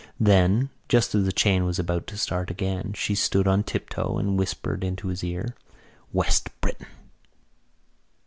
[0.19, 4.35] Then, just as the chain was about to start again, she stood on tiptoe and
[4.35, 5.53] whispered into his ear:
[6.11, 6.87] "West Briton!"